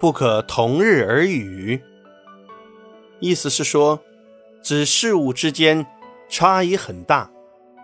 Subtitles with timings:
[0.00, 1.78] 不可同日而语。
[3.18, 4.00] 意思是说，
[4.62, 5.86] 指事物之间
[6.26, 7.30] 差异很大，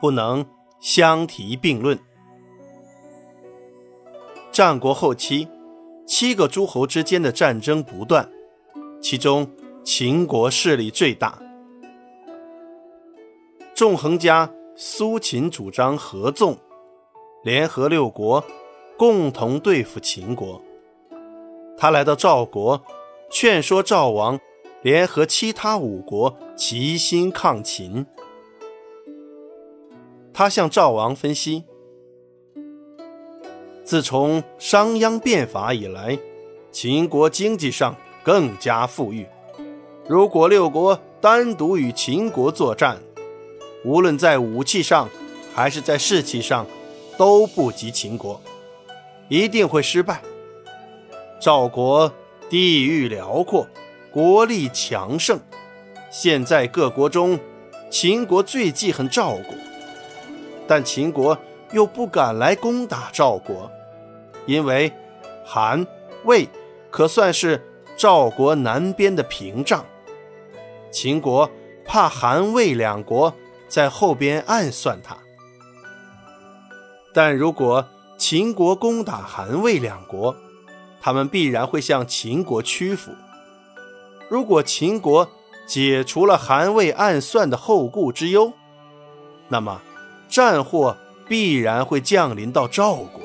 [0.00, 0.46] 不能
[0.80, 1.98] 相提并论。
[4.50, 5.46] 战国后期，
[6.06, 8.26] 七个诸侯之间的战争不断，
[8.98, 9.46] 其中
[9.84, 11.38] 秦国势力最大。
[13.74, 16.56] 纵横家苏秦主张合纵，
[17.44, 18.42] 联合六国，
[18.96, 20.62] 共同对付秦国。
[21.78, 22.82] 他来到赵国，
[23.30, 24.40] 劝说赵王
[24.82, 28.06] 联合其他五国齐心抗秦。
[30.32, 31.64] 他向赵王分析：
[33.84, 36.18] 自从商鞅变法以来，
[36.70, 39.26] 秦国经济上更加富裕。
[40.08, 42.98] 如果六国单独与秦国作战，
[43.84, 45.08] 无论在武器上
[45.54, 46.66] 还是在士气上，
[47.18, 48.40] 都不及秦国，
[49.28, 50.22] 一定会失败。
[51.46, 52.12] 赵国
[52.50, 53.68] 地域辽阔，
[54.10, 55.38] 国力强盛，
[56.10, 57.38] 现在各国中，
[57.88, 59.54] 秦国最记恨赵国，
[60.66, 61.38] 但秦国
[61.70, 63.70] 又不敢来攻打赵国，
[64.44, 64.92] 因为
[65.44, 65.86] 韩、
[66.24, 66.48] 魏
[66.90, 67.64] 可算是
[67.96, 69.86] 赵国南边的屏障，
[70.90, 71.48] 秦国
[71.84, 73.32] 怕韩、魏两国。
[73.68, 75.16] 在后边暗算他，
[77.12, 77.84] 但如果
[78.16, 80.34] 秦国攻打韩魏两国，
[81.06, 83.12] 他们必然会向秦国屈服。
[84.28, 85.30] 如果秦国
[85.64, 88.52] 解除了韩魏暗算的后顾之忧，
[89.46, 89.80] 那么
[90.28, 90.96] 战祸
[91.28, 93.22] 必然会降临到赵国。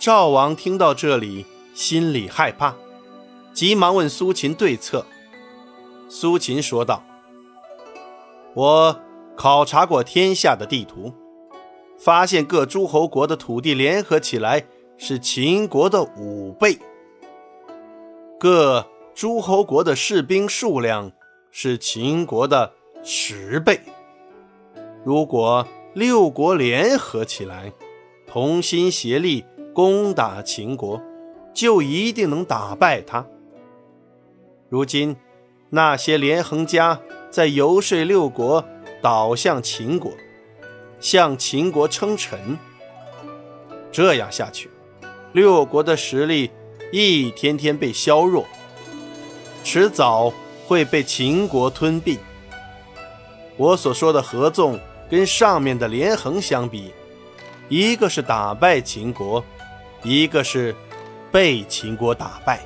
[0.00, 2.74] 赵王听到这里，心里害怕，
[3.54, 5.06] 急忙问苏秦对策。
[6.08, 7.04] 苏秦说道。
[8.54, 9.00] 我
[9.36, 11.14] 考察过天下的地图，
[11.96, 14.66] 发现各诸侯国的土地联合起来
[14.98, 16.78] 是秦国的五倍，
[18.38, 21.12] 各诸侯国的士兵数量
[21.50, 22.72] 是秦国的
[23.02, 23.80] 十倍。
[25.04, 27.72] 如果六国联合起来，
[28.26, 31.00] 同心协力攻打秦国，
[31.54, 33.26] 就一定能打败他。
[34.68, 35.16] 如今
[35.70, 37.00] 那些连横家。
[37.28, 38.64] 在游说六国
[39.02, 40.10] 倒向秦国，
[41.00, 42.56] 向秦国称臣。
[43.92, 44.70] 这样下去，
[45.36, 46.50] 六国的实力
[46.90, 48.46] 一天天被削弱，
[49.62, 50.32] 迟早
[50.66, 52.18] 会被秦国吞并。
[53.58, 54.80] 我所说的合纵，
[55.10, 56.90] 跟上面的连横相比，
[57.68, 59.44] 一个是打败秦国，
[60.02, 60.74] 一个是
[61.30, 62.64] 被秦国打败。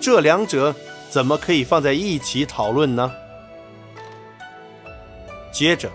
[0.00, 0.74] 这两者
[1.10, 3.12] 怎么可以放在一起讨论呢？
[5.52, 5.90] 接着，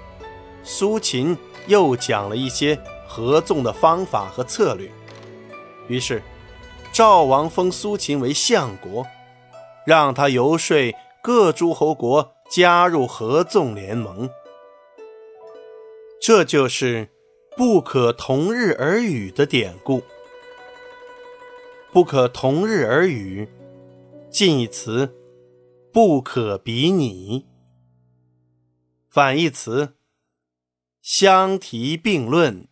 [0.64, 1.36] 苏秦
[1.66, 4.88] 又讲了一些合纵的方法和策略。
[5.92, 6.24] 于是，
[6.94, 9.06] 赵王封苏秦为相国，
[9.86, 10.78] 让他游说
[11.22, 14.30] 各诸侯国加入合纵联盟。
[16.22, 17.10] 这就是
[17.58, 20.02] “不可同日而语”的典故。
[21.92, 23.50] “不可同日而语”，
[24.32, 25.14] 近义词
[25.92, 27.48] “不可比拟”。
[29.12, 29.96] 反义词：
[31.02, 32.71] 相提并论。